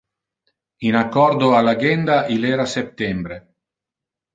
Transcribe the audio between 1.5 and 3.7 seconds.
al agenda il era septembre.